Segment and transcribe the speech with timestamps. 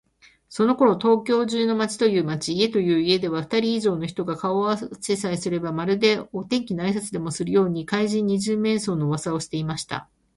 [0.49, 10.09] そのころ、東京中の町という町、家という家では、ふたり以上の人が顔をあわせさえすれば、まるでお天気のあいさつでもするように、怪人「二十面相」のうわさをしていました。